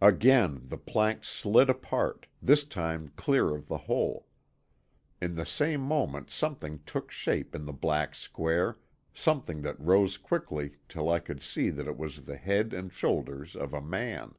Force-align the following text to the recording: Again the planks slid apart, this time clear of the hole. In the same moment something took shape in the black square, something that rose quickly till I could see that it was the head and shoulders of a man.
Again 0.00 0.68
the 0.68 0.78
planks 0.78 1.28
slid 1.28 1.68
apart, 1.68 2.28
this 2.40 2.62
time 2.62 3.08
clear 3.16 3.52
of 3.56 3.66
the 3.66 3.76
hole. 3.76 4.28
In 5.20 5.34
the 5.34 5.44
same 5.44 5.80
moment 5.80 6.30
something 6.30 6.78
took 6.86 7.10
shape 7.10 7.56
in 7.56 7.64
the 7.64 7.72
black 7.72 8.14
square, 8.14 8.78
something 9.12 9.62
that 9.62 9.80
rose 9.80 10.16
quickly 10.16 10.76
till 10.88 11.10
I 11.10 11.18
could 11.18 11.42
see 11.42 11.70
that 11.70 11.88
it 11.88 11.96
was 11.98 12.22
the 12.22 12.36
head 12.36 12.72
and 12.72 12.92
shoulders 12.92 13.56
of 13.56 13.74
a 13.74 13.82
man. 13.82 14.36